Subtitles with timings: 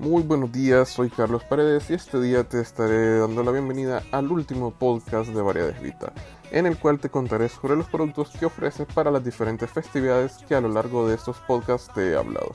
[0.00, 4.32] Muy buenos días, soy Carlos Paredes y este día te estaré dando la bienvenida al
[4.32, 6.14] último podcast de Variedades Vita,
[6.50, 10.54] en el cual te contaré sobre los productos que ofrece para las diferentes festividades que
[10.54, 12.52] a lo largo de estos podcasts te he hablado.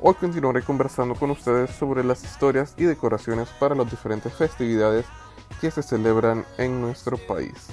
[0.00, 5.04] Hoy continuaré conversando con ustedes sobre las historias y decoraciones para las diferentes festividades
[5.60, 7.68] que se celebran en nuestro país.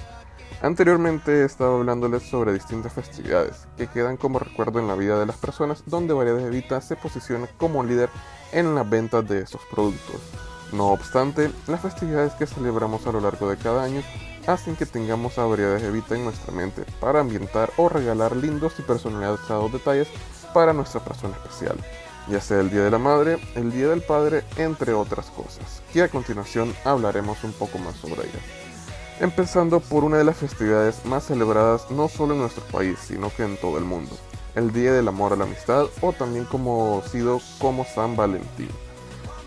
[0.60, 5.26] Anteriormente he estado hablándoles sobre distintas festividades que quedan como recuerdo en la vida de
[5.26, 8.10] las personas donde Variedades Vita se posiciona como líder
[8.50, 10.20] en las ventas de estos productos.
[10.72, 14.02] No obstante, las festividades que celebramos a lo largo de cada año
[14.48, 18.82] hacen que tengamos a Variedades Evita en nuestra mente para ambientar o regalar lindos y
[18.82, 20.08] personalizados detalles
[20.52, 21.76] para nuestra persona especial,
[22.26, 26.02] ya sea el Día de la Madre, el Día del Padre, entre otras cosas, que
[26.02, 28.67] a continuación hablaremos un poco más sobre ellas
[29.20, 33.44] empezando por una de las festividades más celebradas no solo en nuestro país, sino que
[33.44, 34.16] en todo el mundo,
[34.54, 38.68] el Día del Amor a la Amistad o también conocido como San Valentín.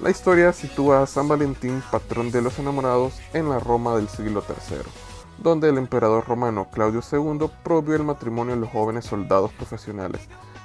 [0.01, 4.43] La historia sitúa a San Valentín, patrón de los enamorados, en la Roma del siglo
[4.47, 4.77] III,
[5.37, 10.21] donde el emperador romano Claudio II prohibió el matrimonio a los jóvenes soldados profesionales,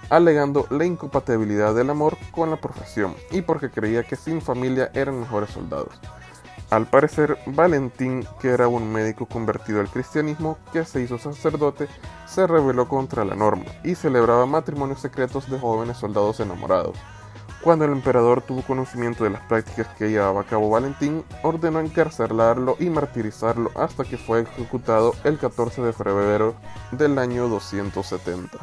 [0.09, 5.21] alegando la incompatibilidad del amor con la profesión y porque creía que sin familia eran
[5.21, 6.01] mejores soldados.
[6.71, 11.87] Al parecer, Valentín, que era un médico convertido al cristianismo que se hizo sacerdote,
[12.27, 16.97] se rebeló contra la norma y celebraba matrimonios secretos de jóvenes soldados enamorados.
[17.63, 22.77] Cuando el emperador tuvo conocimiento de las prácticas que llevaba a cabo Valentín, ordenó encarcelarlo
[22.81, 26.55] y martirizarlo hasta que fue ejecutado el 14 de febrero
[26.93, 28.59] del año 270.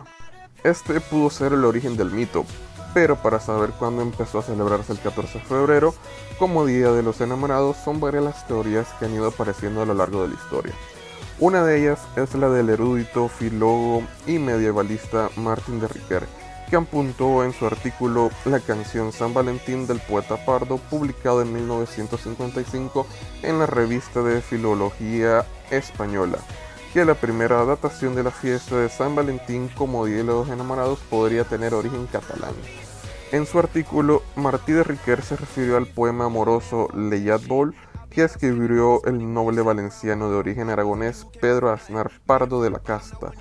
[0.64, 2.46] Este pudo ser el origen del mito,
[2.94, 5.94] pero para saber cuándo empezó a celebrarse el 14 de febrero
[6.38, 9.94] como Día de los Enamorados son varias las teorías que han ido apareciendo a lo
[9.94, 10.74] largo de la historia.
[11.40, 16.24] Una de ellas es la del erudito, filólogo y medievalista Martín de Riquer,
[16.70, 23.08] que apuntó en su artículo La canción San Valentín del poeta Pardo, publicado en 1955
[23.42, 26.38] en la revista de Filología Española,
[26.94, 31.00] que la primera datación de la fiesta de San Valentín como Día de los Enamorados
[31.10, 32.54] podría tener origen catalán.
[33.34, 37.74] En su artículo, Martí de Riquer se refirió al poema amoroso Leyat Bol
[38.12, 43.32] que escribió el noble valenciano de origen aragonés Pedro Aznar Pardo de la Casta,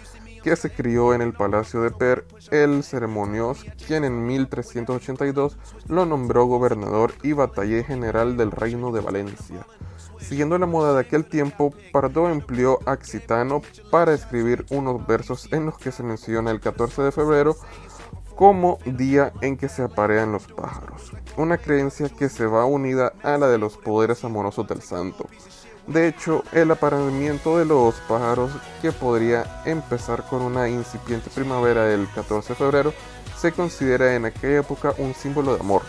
[0.43, 5.59] que se crió en el Palacio de Per el Ceremonios, quien en 1382
[5.89, 9.67] lo nombró gobernador y batallé general del reino de Valencia.
[10.19, 13.61] Siguiendo la moda de aquel tiempo, Pardo empleó Axitano
[13.91, 17.57] para escribir unos versos en los que se menciona el 14 de febrero
[18.43, 23.39] como día en que se aparean los pájaros, una creencia que se va unida a
[23.39, 25.29] la de los poderes amorosos del santo.
[25.87, 28.51] De hecho, el apareamiento de los pájaros,
[28.81, 32.93] que podría empezar con una incipiente primavera del 14 de febrero,
[33.39, 35.83] se considera en aquella época un símbolo de amor.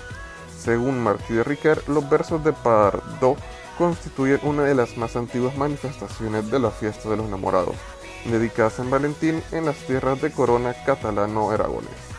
[0.55, 3.35] Según Martí de Riquer, los versos de Pardo
[3.79, 7.77] constituyen una de las más antiguas manifestaciones de la fiesta de los enamorados,
[8.25, 12.12] dedicada a San Valentín en las tierras de Corona catalano-aragonés.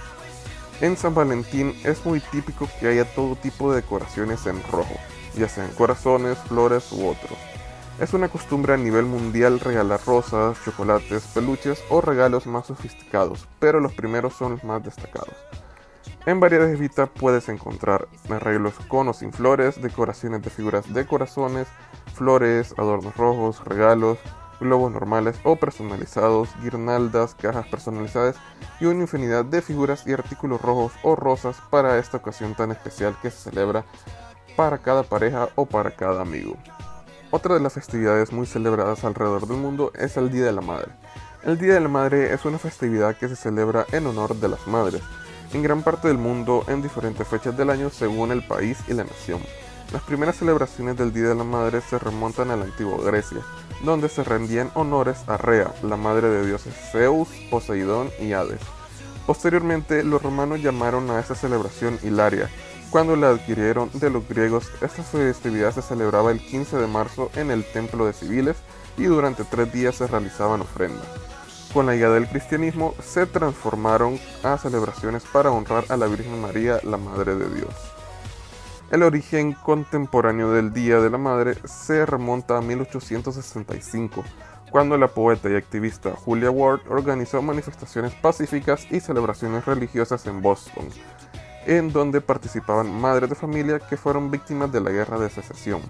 [0.81, 4.95] En San Valentín es muy típico que haya todo tipo de decoraciones en rojo,
[5.37, 7.39] ya sean corazones, flores u otros.
[8.01, 13.79] Es una costumbre a nivel mundial regalar rosas, chocolates, peluches o regalos más sofisticados, pero
[13.79, 15.37] los primeros son los más destacados.
[16.27, 21.69] En Variedades Vita puedes encontrar arreglos con o sin flores, decoraciones de figuras de corazones,
[22.15, 24.19] flores, adornos rojos, regalos,
[24.61, 28.37] globos normales o personalizados, guirnaldas, cajas personalizadas
[28.81, 33.17] y una infinidad de figuras y artículos rojos o rosas para esta ocasión tan especial
[33.21, 33.85] que se celebra
[34.57, 36.57] para cada pareja o para cada amigo.
[37.31, 40.93] Otra de las festividades muy celebradas alrededor del mundo es el Día de la Madre.
[41.43, 44.67] El Día de la Madre es una festividad que se celebra en honor de las
[44.67, 45.03] madres,
[45.53, 49.05] en gran parte del mundo en diferentes fechas del año según el país y la
[49.05, 49.41] nación.
[49.93, 53.41] Las primeras celebraciones del Día de la Madre se remontan a la antigua Grecia,
[53.85, 58.61] donde se rendían honores a Rea, la madre de dioses Zeus, Poseidón y Hades.
[59.27, 62.51] Posteriormente, los romanos llamaron a esta celebración Hilaria.
[62.91, 67.51] Cuando la adquirieron de los griegos, esta festividad se celebraba el 15 de marzo en
[67.51, 68.57] el templo de Civiles
[68.97, 71.07] y durante tres días se realizaban ofrendas.
[71.73, 76.79] Con la llegada del cristianismo, se transformaron a celebraciones para honrar a la Virgen María,
[76.85, 77.94] la Madre de Dios.
[78.91, 84.23] El origen contemporáneo del Día de la Madre se remonta a 1865,
[84.71, 90.87] cuando la poeta y activista Julia Ward organizó manifestaciones pacíficas y celebraciones religiosas en Boston,
[91.67, 95.81] en donde participaban madres de familia que fueron víctimas de la guerra de secesión.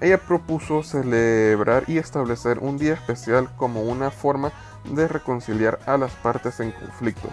[0.00, 4.52] Ella propuso celebrar y establecer un día especial como una forma
[4.84, 7.28] de reconciliar a las partes en conflicto,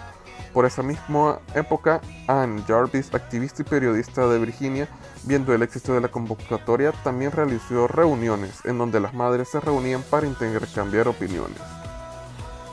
[0.52, 4.88] Por esa misma época, Anne Jarvis, activista y periodista de Virginia,
[5.22, 10.02] viendo el éxito de la convocatoria, también realizó reuniones en donde las madres se reunían
[10.02, 11.58] para intercambiar opiniones.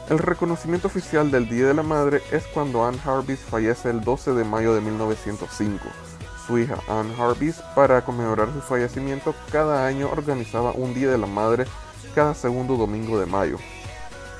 [0.09, 4.33] El reconocimiento oficial del Día de la Madre es cuando Anne Jarvis fallece el 12
[4.33, 5.83] de mayo de 1905.
[6.47, 11.27] Su hija Anne Jarvis, para conmemorar su fallecimiento, cada año organizaba un Día de la
[11.27, 11.65] Madre
[12.15, 13.57] cada segundo domingo de mayo.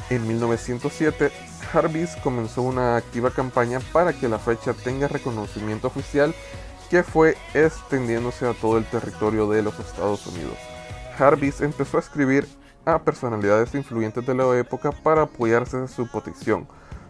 [0.10, 1.32] En 1907,
[1.72, 6.34] Jarvis comenzó una activa campaña para que la fecha tenga reconocimiento oficial
[6.90, 10.58] que fue extendiéndose a todo el territorio de los Estados Unidos.
[11.18, 12.48] Jarvis empezó a escribir
[12.86, 16.68] a personalidades influyentes de la época para apoyarse de su petición.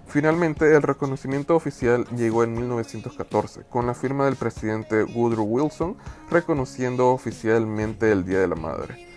[0.08, 5.98] Finalmente, el reconocimiento oficial llegó en 1914, con la firma del presidente Woodrow Wilson
[6.32, 9.17] reconociendo oficialmente el Día de la Madre.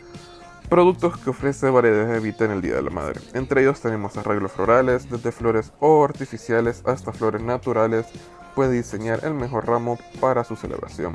[0.70, 3.20] Productos que ofrece variedad de Vita en el Día de la Madre.
[3.34, 8.06] Entre ellos tenemos arreglos florales, desde flores o artificiales hasta flores naturales.
[8.54, 11.12] Puede diseñar el mejor ramo para su celebración.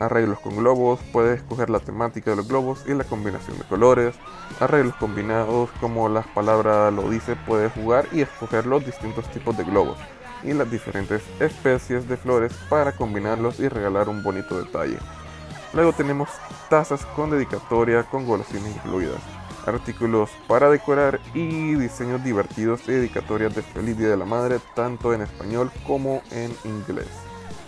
[0.00, 4.16] Arreglos con globos, puede escoger la temática de los globos y la combinación de colores.
[4.58, 9.62] Arreglos combinados, como la palabra lo dice, puede jugar y escoger los distintos tipos de
[9.62, 9.98] globos
[10.42, 14.98] y las diferentes especies de flores para combinarlos y regalar un bonito detalle.
[15.76, 16.30] Luego tenemos
[16.70, 19.20] tazas con dedicatoria con golosinas incluidas,
[19.66, 25.12] artículos para decorar y diseños divertidos y dedicatorias de Feliz Día de la Madre tanto
[25.12, 27.10] en español como en inglés.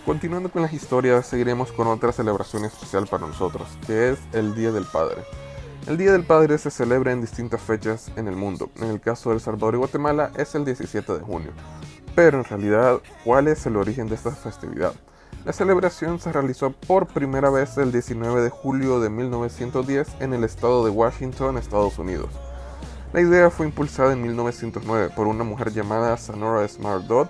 [0.07, 4.73] Continuando con las historias, seguiremos con otra celebración especial para nosotros, que es el Día
[4.73, 5.23] del Padre.
[5.87, 8.71] El Día del Padre se celebra en distintas fechas en el mundo.
[8.77, 11.51] En el caso de El Salvador y Guatemala es el 17 de junio.
[12.15, 14.95] Pero en realidad, ¿cuál es el origen de esta festividad?
[15.45, 20.45] La celebración se realizó por primera vez el 19 de julio de 1910 en el
[20.45, 22.29] estado de Washington, Estados Unidos.
[23.13, 27.29] La idea fue impulsada en 1909 por una mujer llamada Sonora Smart Dodd,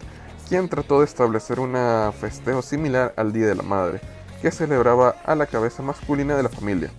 [0.49, 1.76] quien trató de establecer un
[2.19, 4.00] festejo similar al Día de la Madre,
[4.43, 6.90] que celebraba a la cabeza masculina de la familia,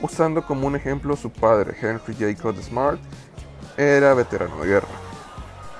[0.00, 3.00] usando como un ejemplo su padre, Henry Jacob Smart,
[3.76, 5.07] era veterano de guerra.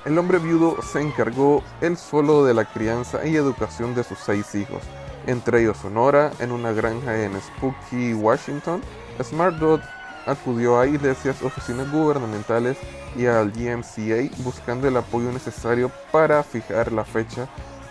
[0.09, 4.55] El hombre viudo se encargó él solo de la crianza y educación de sus seis
[4.55, 4.83] hijos,
[5.27, 8.81] entre ellos Sonora, en una granja en Spooky, Washington.
[9.23, 9.83] Smart Dot
[10.25, 12.79] acudió a iglesias, oficinas gubernamentales
[13.17, 17.47] y al GMCA buscando el apoyo necesario para fijar la fecha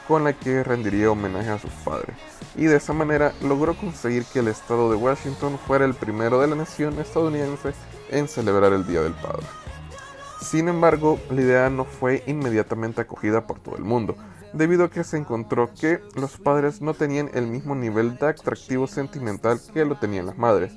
[0.08, 2.16] con la que rendiría homenaje a sus padres.
[2.56, 6.48] Y de esa manera logró conseguir que el estado de Washington fuera el primero de
[6.48, 7.74] la nación estadounidense
[8.10, 9.46] en celebrar el Día del Padre.
[10.42, 14.16] Sin embargo, la idea no fue inmediatamente acogida por todo el mundo,
[14.54, 18.88] debido a que se encontró que los padres no tenían el mismo nivel de atractivo
[18.88, 20.74] sentimental que lo tenían las madres,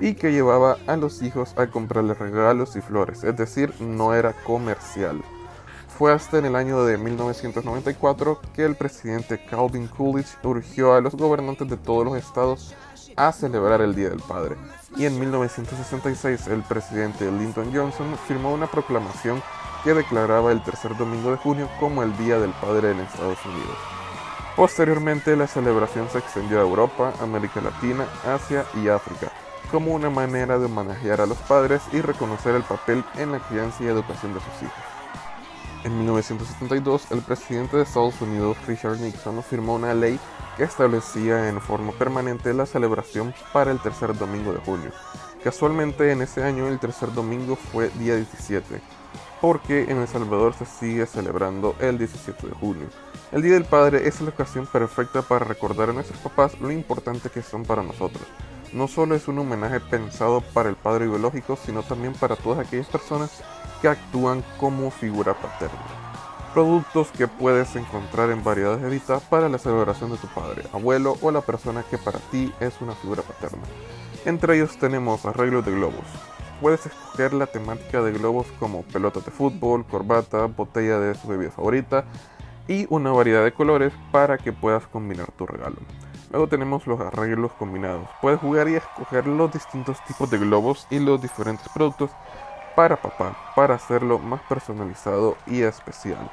[0.00, 4.32] y que llevaba a los hijos a comprarles regalos y flores, es decir, no era
[4.44, 5.22] comercial.
[5.96, 11.14] Fue hasta en el año de 1994 que el presidente Calvin Coolidge urgió a los
[11.14, 12.74] gobernantes de todos los estados
[13.16, 14.56] a celebrar el Día del Padre.
[14.96, 19.42] Y en 1966 el presidente Lyndon Johnson firmó una proclamación
[19.82, 23.76] que declaraba el tercer domingo de junio como el Día del Padre en Estados Unidos.
[24.56, 29.32] Posteriormente la celebración se extendió a Europa, América Latina, Asia y África,
[29.70, 33.82] como una manera de homenajear a los padres y reconocer el papel en la crianza
[33.82, 34.93] y educación de sus hijos.
[35.84, 40.18] En 1972, el presidente de Estados Unidos, Richard Nixon, firmó una ley
[40.56, 44.92] que establecía en forma permanente la celebración para el tercer domingo de junio.
[45.42, 48.80] Casualmente en ese año el tercer domingo fue día 17,
[49.42, 52.86] porque en El Salvador se sigue celebrando el 17 de junio.
[53.30, 57.28] El Día del Padre es la ocasión perfecta para recordar a nuestros papás lo importante
[57.28, 58.24] que son para nosotros.
[58.74, 62.88] No solo es un homenaje pensado para el padre biológico, sino también para todas aquellas
[62.88, 63.30] personas
[63.80, 65.78] que actúan como figura paterna.
[66.52, 71.16] Productos que puedes encontrar en variedades de Vita para la celebración de tu padre, abuelo
[71.22, 73.62] o la persona que para ti es una figura paterna.
[74.24, 76.06] Entre ellos tenemos arreglos de globos.
[76.60, 81.52] Puedes escoger la temática de globos como pelotas de fútbol, corbata, botella de su bebida
[81.52, 82.06] favorita
[82.66, 85.76] y una variedad de colores para que puedas combinar tu regalo.
[86.34, 88.08] Luego tenemos los arreglos combinados.
[88.20, 92.10] Puedes jugar y escoger los distintos tipos de globos y los diferentes productos
[92.74, 96.28] para papá, para hacerlo más personalizado y especial.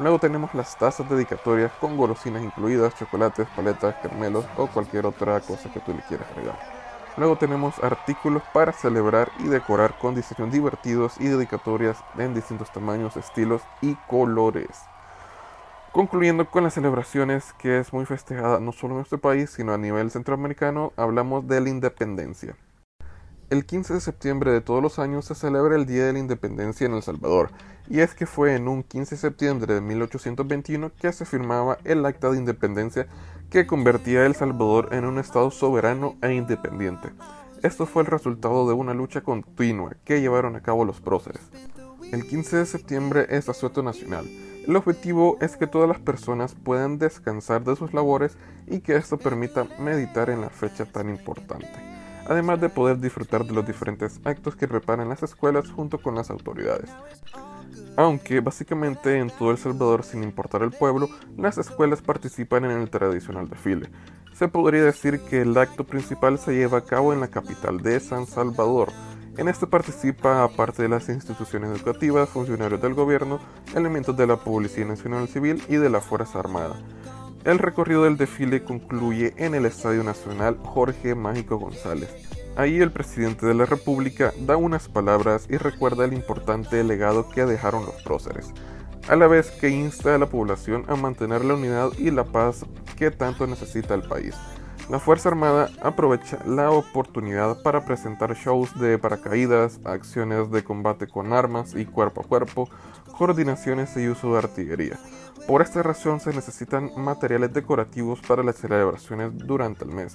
[0.00, 5.72] Luego tenemos las tazas dedicatorias con golosinas incluidas, chocolates, paletas, caramelos o cualquier otra cosa
[5.72, 6.58] que tú le quieras agregar.
[7.16, 13.16] Luego tenemos artículos para celebrar y decorar con diseños divertidos y dedicatorias en distintos tamaños,
[13.16, 14.88] estilos y colores.
[15.96, 19.78] Concluyendo con las celebraciones que es muy festejada no solo en nuestro país, sino a
[19.78, 22.54] nivel centroamericano, hablamos de la independencia.
[23.48, 26.84] El 15 de septiembre de todos los años se celebra el Día de la Independencia
[26.86, 27.50] en El Salvador,
[27.88, 32.04] y es que fue en un 15 de septiembre de 1821 que se firmaba el
[32.04, 33.06] Acta de Independencia
[33.48, 37.08] que convertía a El Salvador en un Estado soberano e independiente.
[37.62, 41.40] Esto fue el resultado de una lucha continua que llevaron a cabo los próceres.
[42.12, 44.26] El 15 de septiembre es asueto nacional.
[44.66, 49.16] El objetivo es que todas las personas puedan descansar de sus labores y que esto
[49.16, 51.96] permita meditar en la fecha tan importante
[52.28, 56.30] además de poder disfrutar de los diferentes actos que preparan las escuelas junto con las
[56.30, 56.90] autoridades.
[57.96, 62.90] Aunque básicamente en todo El Salvador, sin importar el pueblo, las escuelas participan en el
[62.90, 63.88] tradicional desfile.
[64.34, 67.98] Se podría decir que el acto principal se lleva a cabo en la capital de
[68.00, 68.92] San Salvador.
[69.38, 73.38] En este participa, aparte de las instituciones educativas, funcionarios del gobierno,
[73.74, 76.76] elementos de la Policía Nacional Civil y de la Fuerza Armada.
[77.44, 82.08] El recorrido del desfile concluye en el Estadio Nacional Jorge Mágico González.
[82.56, 87.44] Ahí el presidente de la República da unas palabras y recuerda el importante legado que
[87.44, 88.50] dejaron los próceres,
[89.06, 92.64] a la vez que insta a la población a mantener la unidad y la paz
[92.96, 94.34] que tanto necesita el país.
[94.88, 101.32] La Fuerza Armada aprovecha la oportunidad para presentar shows de paracaídas, acciones de combate con
[101.32, 102.68] armas y cuerpo a cuerpo,
[103.18, 104.96] coordinaciones y uso de artillería.
[105.48, 110.14] Por esta razón se necesitan materiales decorativos para las celebraciones durante el mes,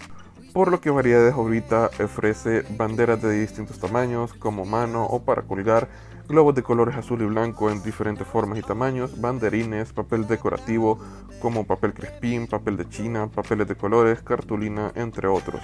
[0.53, 5.87] por lo que Variedades Jovita ofrece banderas de distintos tamaños, como mano o para colgar,
[6.27, 10.99] globos de colores azul y blanco en diferentes formas y tamaños, banderines, papel decorativo
[11.41, 15.61] como papel crespín, papel de china, papeles de colores, cartulina, entre otros,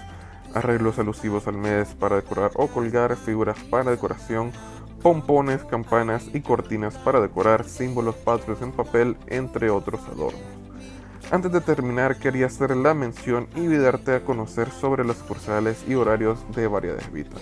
[0.53, 4.51] arreglos alusivos al mes para decorar o colgar, figuras para decoración,
[5.01, 10.66] pompones, campanas y cortinas para decorar, símbolos patrios en papel, entre otros adornos.
[11.29, 15.95] Antes de terminar, quería hacer la mención y darte a conocer sobre los cursales y
[15.95, 17.35] horarios de Variedades Vita.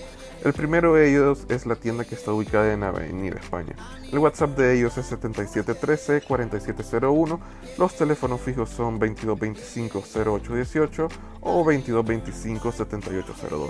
[0.43, 3.75] El primero de ellos es la tienda que está ubicada en Avenida España.
[4.11, 7.39] El WhatsApp de ellos es 7713-4701.
[7.77, 11.07] Los teléfonos fijos son 2225-0818
[11.41, 13.69] o 2225-7802.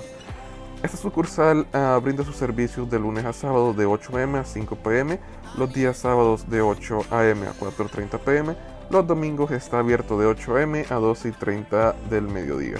[0.81, 4.77] Esta sucursal uh, brinda sus servicios de lunes a sábado de 8 am a 5
[4.77, 5.19] pm,
[5.57, 8.55] los días sábados de 8 am a 4.30 pm,
[8.89, 12.77] los domingos está abierto de 8 am a 2.30 del mediodía.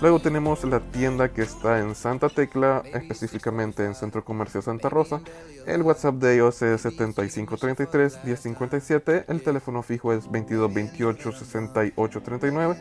[0.00, 5.20] Luego tenemos la tienda que está en Santa Tecla, específicamente en Centro Comercial Santa Rosa.
[5.66, 12.76] El WhatsApp de ellos es 7533-1057, el teléfono fijo es 2228-6839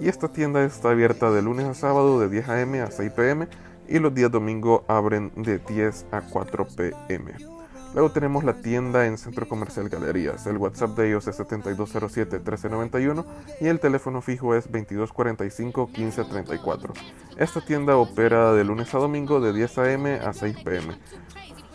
[0.00, 3.48] y esta tienda está abierta de lunes a sábado de 10 am a 6 pm
[3.86, 7.51] y los días domingo abren de 10 a 4 pm.
[7.94, 10.46] Luego tenemos la tienda en Centro Comercial Galerías.
[10.46, 13.26] El WhatsApp de ellos es 7207-1391
[13.60, 16.92] y el teléfono fijo es 2245-1534.
[17.36, 20.96] Esta tienda opera de lunes a domingo de 10 am a 6 pm.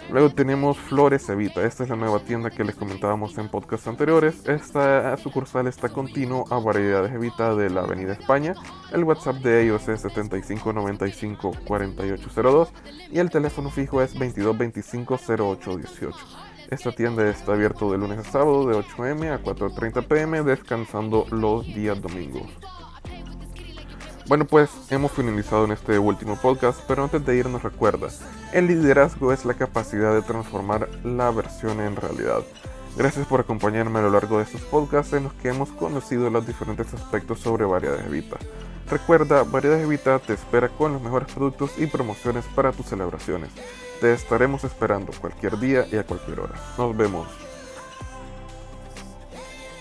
[0.10, 1.66] Luego tenemos Flores Evita.
[1.66, 4.48] Esta es la nueva tienda que les comentábamos en podcasts anteriores.
[4.48, 8.56] Esta sucursal está continuo a Variedades Evita de la Avenida España.
[8.94, 12.70] El WhatsApp de ellos es 7595-4802
[13.12, 16.14] y el teléfono fijo es 2225-0818.
[16.70, 21.26] Esta tienda está abierta de lunes a sábado de 8 am a 4.30 pm, descansando
[21.32, 22.48] los días domingos.
[24.28, 28.10] Bueno, pues hemos finalizado en este último podcast, pero antes de irnos recuerda,
[28.52, 32.42] el liderazgo es la capacidad de transformar la versión en realidad.
[32.98, 36.46] Gracias por acompañarme a lo largo de estos podcasts en los que hemos conocido los
[36.46, 38.36] diferentes aspectos sobre Variedades Vita.
[38.92, 43.50] Recuerda, Variedades Vita te espera con los mejores productos y promociones para tus celebraciones.
[44.02, 46.56] Te estaremos esperando cualquier día y a cualquier hora.
[46.78, 47.47] Nos vemos.